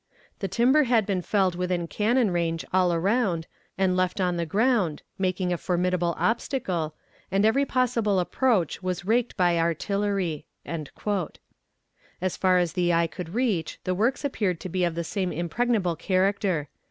[0.39, 3.45] The timber had been felled within cannon range all around
[3.77, 6.95] and left on the ground, making a formidable obstacle,
[7.29, 13.77] and every possible approach was raked by artillery." As far as the eye could reach,
[13.83, 16.67] the works appeared to be of the same impregnable character.